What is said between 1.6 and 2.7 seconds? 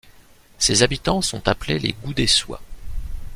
les Goudessois.